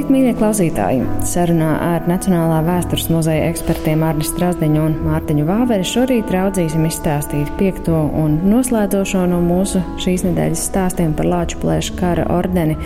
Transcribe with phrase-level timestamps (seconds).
[0.00, 1.00] Labrīt, mīļie klausītāji!
[1.28, 7.98] Sarunā ar Nacionālā vēstures muzeja ekspertiem Arni Strasdiņu un Mārtiņu Vāveri šorīt raudzīsim izstāstīt piekto
[8.22, 12.78] un noslēdzošo no mūsu šīs nedēļas stāstiem par Lāču plēšu kara ordeni.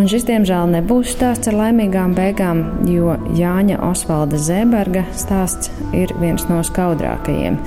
[0.00, 6.48] Un šis, diemžēl, nebūs stāsts ar laimīgām beigām, jo Jāņa Osvalda Zēberga stāsts ir viens
[6.48, 7.60] no skaudrākajiem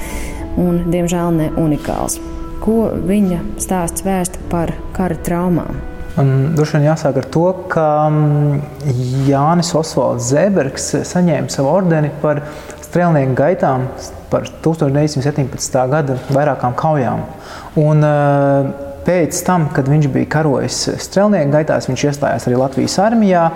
[0.57, 2.17] un, diemžēl, ne unikāls.
[2.65, 5.83] Ko viņa stāsts vēsta par kara traumām?
[6.11, 8.57] Droši vien jāsāk ar to, ka mm,
[9.29, 12.43] Jānis Osvalds Zēbergs saņēma savu ordeni par
[12.83, 13.87] strēlnieku gaitām
[14.31, 15.77] par 1917.
[15.91, 17.23] gada vairākām kaujām.
[17.79, 23.47] Un, uh, Pēc tam, kad viņš bija karojis strēlnieku gaitās, viņš iestājās arī Latvijas armijā.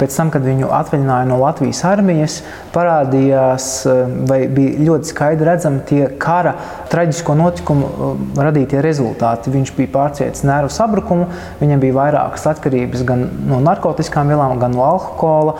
[0.00, 2.38] Pēc tam, kad viņu atvaļināja no Latvijas armijas,
[2.72, 4.00] parādījās eh,
[4.30, 6.56] vai bija ļoti skaidri redzami tie kara
[6.92, 9.52] traģisko notikumu eh, radītie rezultāti.
[9.52, 11.28] Viņš bija pārcietis nervu sabrukumu,
[11.60, 15.58] viņam bija vairākas atkarības gan no narkotikām vielām, gan no alkohola.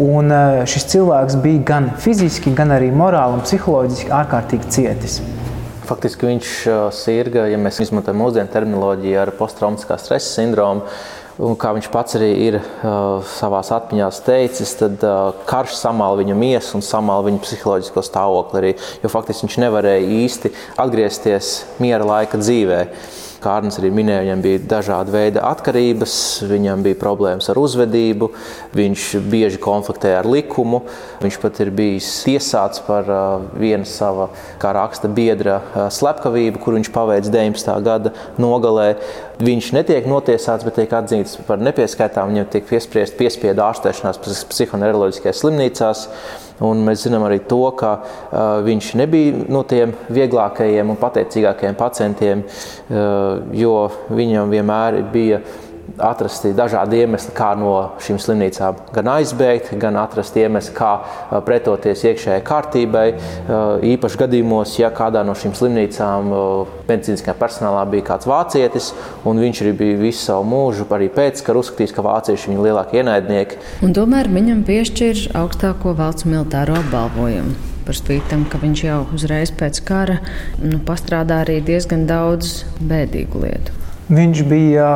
[0.00, 5.20] Un eh, šis cilvēks bija gan fiziski, gan arī morāli un psiholoģiski ārkārtīgi cietis.
[5.86, 6.54] Faktiski viņš
[6.94, 10.82] sirga, ja mēs izmantojam mūsdienu terminoloģiju, ar posttraumatiskā stresa sindromu.
[11.36, 16.36] Un kā viņš pats arī ir uh, savā atmiņā teicis, tad uh, karš samāla viņa
[16.38, 18.62] miesu un samāla viņa psiholoģisko stāvokli.
[18.62, 18.70] Arī,
[19.02, 21.52] jo faktiski viņš nevarēja īsti atgriezties
[21.84, 22.96] miera laika dzīvēm.
[23.46, 26.14] Kā Arnēs arī minēja, viņam bija dažādi veidi atkarības,
[26.50, 28.26] viņam bija problēmas ar uzvedību,
[28.74, 30.80] viņš bieži konfliktēja ar likumu.
[31.22, 33.06] Viņš pat ir bijis tiesāts par
[33.54, 35.60] vienu sava, kā raksta biedra,
[35.94, 37.70] slepkavību, kur viņš paveic 19.
[37.86, 38.10] gada
[38.42, 38.88] nogalē.
[39.38, 42.34] Viņš netiek notiesāts, bet tiek atzīts par nepieskaitāmu.
[42.34, 44.18] Viņam tiek piespriest piespiedu ārstēšanās
[44.50, 46.06] psihoneiroloģiskajās slimnīcās.
[46.64, 52.44] Un mēs zinām arī to, ka uh, viņš nebija no tiem vieglākajiem un pateicīgākajiem pacientiem,
[52.46, 53.74] uh, jo
[54.08, 55.42] viņam vienmēr bija
[55.98, 57.72] atrasti dažādi iemesli, kā no
[58.02, 60.92] šīm slimnīcām gan aizbēgt, gan atrast iemesli, kā
[61.46, 63.06] pretoties iekšējai kārtībai.
[63.94, 66.32] Īpaši gadījumos, ja kādā no šīm slimnīcām
[66.88, 68.90] medicīniskajā personālā bija kāds vācietis,
[69.28, 72.66] un viņš arī bija visu savu mūžu, arī pēc kara uzskatījis, ka vācieši ir viņa
[72.68, 73.62] lielākie ienaidnieki.
[73.86, 79.52] Un tomēr viņam piešķir augstāko valsts militāro apbalvojumu par spīti tam, ka viņš jau uzreiz
[79.54, 80.18] pēc kara
[80.58, 83.85] nu, pastrādā arī diezgan daudz bēdīgu lietu.
[84.06, 84.88] Viņš bija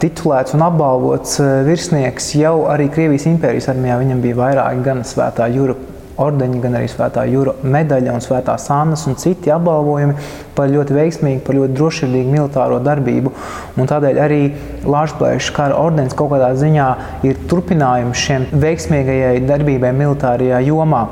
[0.00, 1.34] titulēts un apbalvots
[1.66, 3.98] virsnieks jau arī Krievijas impērijas armijā.
[4.00, 5.76] Viņam bija vairāki gan svētā jūra
[6.24, 10.16] ordeņi, gan arī svētā jūra medaļa un svētā sānas un citi apbalvojumi
[10.56, 13.34] par ļoti veiksmīgu, par ļoti drošsirdīgu militāro darbību.
[13.76, 14.40] Un tādēļ arī
[14.88, 16.88] Lāčplēša kara ordenis kaut kādā ziņā
[17.28, 21.06] ir turpinājums šiem veiksmīgajai darbībai militārajā jomā.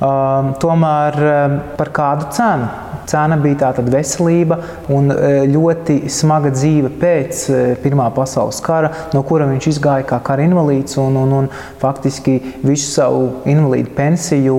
[0.00, 2.89] Um, tomēr um, par kādu cenu?
[3.08, 4.58] Cena bija tātad veselība
[4.92, 10.20] un e, ļoti smaga dzīve pēc e, Pirmā pasaules kara, no kura viņš izgāja kā
[10.24, 11.48] kara invalīds un, un, un
[11.80, 14.58] faktiski visu savu invalīdu pensiju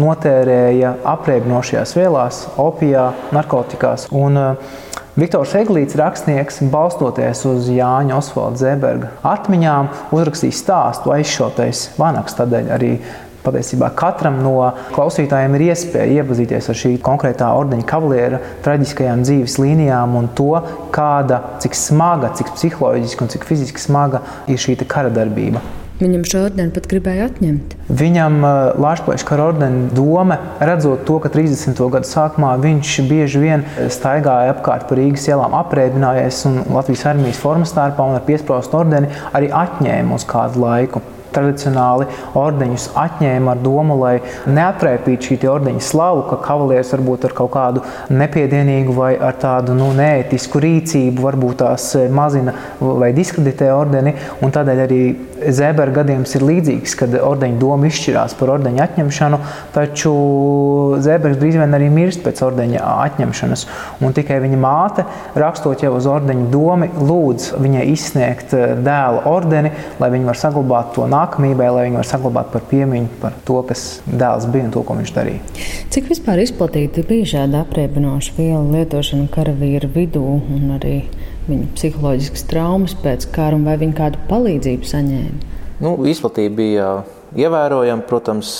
[0.00, 4.08] notērēja apreibinošajās vielās, opijā, narkotikās.
[4.16, 12.38] Un, e, Viktors Eglīts, rakstnieks, balstoties uz Jāņa Osvalda Zēberga atmiņām, uzrakstīja stāstu aizšautais vanaks.
[12.38, 12.94] Tādēļ arī
[13.42, 14.54] Patiesībā katram no
[14.94, 20.54] klausītājiem ir iespēja iepazīties ar šī konkrētā ordeņa kavaliera traģiskajām dzīves līnijām un to,
[20.94, 25.62] kāda, cik smaga, cik psiholoģiski un cik fiziski smaga ir šī kara darbība.
[26.02, 27.74] Viņam šo ordeni pat gribēja atņemt.
[27.94, 31.78] Viņam uh, Lāčplēša kara ordena doma, redzot to, ka 30.
[31.94, 37.74] gadu sākumā viņš bieži vien staigāja apkārt pa Rīgas ielām, aprēķinājies un Latvijas armijas formas
[37.74, 41.04] starpā un ar piesprāstu ordeni arī atņēma uz kādu laiku
[41.34, 44.14] tradicionāli ordeņus atņēma ar domu, lai
[44.46, 49.90] neatrēpītu šī ordeņa slavu, ka kavalieris varbūt ar kaut kādu nepiedienīgu vai ar tādu nu,
[49.96, 54.14] neētisku rīcību varbūt tās eh, mazina vai diskreditē ordeni.
[54.52, 55.02] Tādēļ arī
[55.42, 59.38] Zēberga gadījums ir līdzīgs, kad ordeņa doma izšķirās par ordeņa atņemšanu,
[59.74, 60.12] taču
[61.02, 63.64] Zēbergs drīz vien arī mirst pēc ordeņa atņemšanas.
[64.04, 65.06] Un tikai viņa māte,
[65.38, 70.92] rakstot jau uz ordeņa domu, lūdz viņai izsniegt eh, dēla ordeni, lai viņi var saglabāt
[70.96, 74.82] to nākamībai, lai viņi var saglabāt par piemiņu par to, kas dēls bija un to,
[74.86, 75.64] ko viņš darīja.
[75.92, 80.96] Cik vispār izplatīta bija šāda apreibinoša vielu lietošana karavīru vidū un arī
[81.48, 85.50] viņu psiholoģiskas traumas pēc kara, vai viņi kādu palīdzību saņēma?
[85.82, 86.90] Nu, izplatība bija
[87.38, 88.06] ievērojama.
[88.08, 88.54] Protams,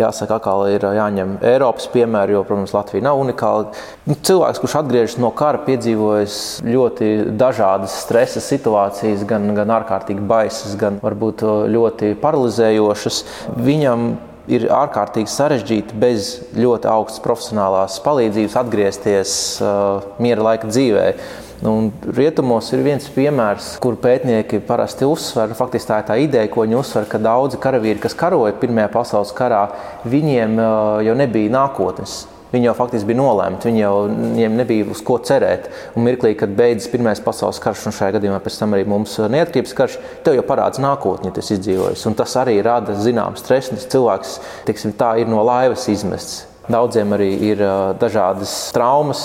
[0.00, 3.74] jāsaka, ka ir jāņem Eiropas piemēri, jo, protams, Latvija nav unikāla.
[4.08, 7.10] Nu, cilvēks, kurš atgriežas no kara, piedzīvojis ļoti
[7.40, 13.22] dažādas stresa situācijas, gan, gan ārkārtīgi baisas, gan varbūt ļoti paralizējošas.
[13.60, 14.10] Viņam
[14.50, 21.22] ir ārkārtīgi sarežģīti bez ļoti augstas profesionālās palīdzības atgriezties uh, miera laika dzīvēm.
[21.70, 26.64] Un rietumos ir viens piemērs, kur pētnieki parasti uzsver, faktiski tā ir tā ideja, ko
[26.64, 29.66] viņi uzsver, ka daudzi karavīri, kas karoja Pirmajā pasaules karā,
[30.08, 30.56] viņiem
[31.04, 32.22] jau nebija nākotnes.
[32.50, 35.68] Viņi jau faktiski bija nolemti, viņi jau, viņiem nebija uz ko cerēt.
[35.94, 39.76] Un mirklī, kad beidzas Pirmais pasaules karš, un šajā gadījumā pēc tam arī mums neatkarības
[39.78, 42.02] karš, tev jau parādās nākotne, tas izdzīvojis.
[42.10, 43.78] Un tas arī rada zināmu stresu.
[43.90, 46.46] Cilvēks tiksim, tā, ir no laivas izmests.
[46.70, 47.62] Daudziem arī ir
[47.98, 49.22] dažādas traumas,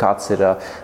[0.00, 0.40] kāds ir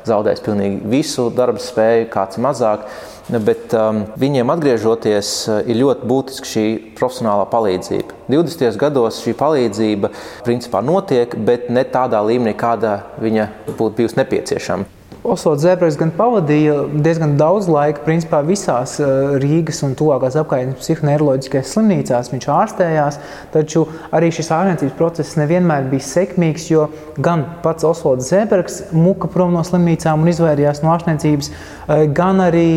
[0.06, 2.84] zaudējis pilnīgi visu darba spēju, kāds mazāk.
[3.30, 5.32] Bet um, viņiem atgriežoties,
[5.70, 6.64] ir ļoti būtiska šī
[6.98, 8.16] profesionālā palīdzība.
[8.32, 8.78] 20.
[8.80, 10.10] gados šī palīdzība
[10.46, 14.99] principā notiek, bet ne tādā līmenī, kāda viņa būtu bijusi nepieciešama.
[15.20, 21.74] Osvalds Zēbreks gan pavadīja diezgan daudz laika principā, visās eh, Rīgas un tuvākās apkārtnes psihoneiroloģiskajās
[21.74, 22.30] slimnīcās.
[22.32, 23.18] Viņš ārstējās,
[23.52, 23.82] taču
[24.16, 26.86] arī šis ārstniecības process nevienmēr bija sekmīgs, jo
[27.20, 32.70] gan pats Osvalds Zēbreks muka prom no slimnīcām un izvairījās no ārstniecības, eh, gan arī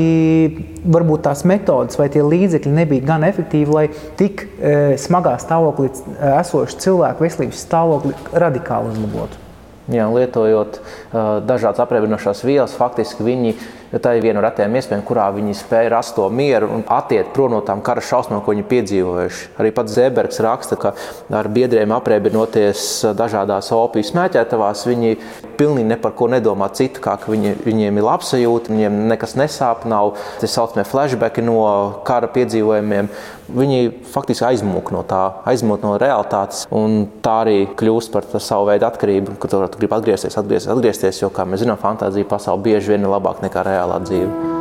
[0.84, 3.86] varbūt tās metodas vai tie līdzekļi nebija gan efektīvi, lai
[4.20, 5.94] tik eh, smagā stāvoklī
[6.34, 9.43] esošu cilvēku veselības stāvokli radikāli uzlabotu.
[9.92, 13.58] Jā, lietojot uh, dažādas apreibinošās vielas, faktiski viņi
[14.02, 17.54] tā ir viena no retajām iespējām, kurā viņi spēja rast to mieru un attiekt prom
[17.54, 19.50] no tām kara šausmām, ko viņi piedzīvojuši.
[19.62, 20.94] Arī pats Zēbergs raksta, ka
[21.34, 22.86] ar biedriem apreibinoties
[23.18, 25.18] dažādās opiju smēķētavās, viņi
[25.60, 29.86] pilnīgi ne par ko nedomā citu, kā ka viņi, viņiem ir labsajūta, viņiem nekas nesāp,
[29.90, 31.62] nav tā saucamie flashbacki no
[32.08, 33.12] kara piedzīvojumiem.
[33.54, 33.80] Viņi
[34.10, 39.36] faktiski aizmūk no tā, aizmūk no realitātes, un tā arī kļūst par savu veidu atkarību,
[39.38, 43.12] ka tu gribi atgriezties, atgriezties, atgriezties, jo, kā mēs zinām, fantāzija pasaule bieži vien ir
[43.12, 44.53] labāka nekā reālā dzīve.